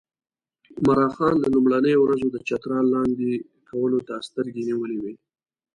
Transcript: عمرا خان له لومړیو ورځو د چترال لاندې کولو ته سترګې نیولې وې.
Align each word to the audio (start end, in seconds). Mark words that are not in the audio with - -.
عمرا 0.77 1.07
خان 1.15 1.35
له 1.43 1.47
لومړیو 1.55 2.03
ورځو 2.05 2.27
د 2.31 2.37
چترال 2.47 2.85
لاندې 2.95 3.31
کولو 3.69 3.99
ته 4.07 4.15
سترګې 4.27 4.61
نیولې 4.69 4.97
وې. 5.01 5.13